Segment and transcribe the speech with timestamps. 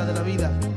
[0.05, 0.68] De la vida.